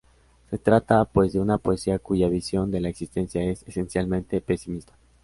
Se 0.49 0.57
trata, 0.57 1.05
pues, 1.05 1.31
de 1.31 1.39
una 1.39 1.59
poesía 1.59 1.99
cuya 1.99 2.27
visión 2.27 2.71
de 2.71 2.79
la 2.81 2.89
existencia 2.89 3.43
es, 3.43 3.61
esencialmente, 3.67 4.41
pesimista. 4.41 4.97